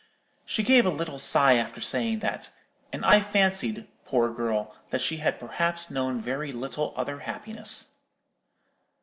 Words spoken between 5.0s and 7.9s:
had perhaps known very little other happiness.'